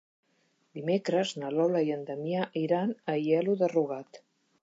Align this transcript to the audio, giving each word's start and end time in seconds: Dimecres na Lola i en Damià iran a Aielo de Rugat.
Dimecres 0.77 1.33
na 1.41 1.51
Lola 1.57 1.83
i 1.89 1.93
en 1.97 2.01
Damià 2.09 2.47
iran 2.63 2.95
a 2.97 3.13
Aielo 3.19 3.57
de 3.63 3.73
Rugat. 3.77 4.23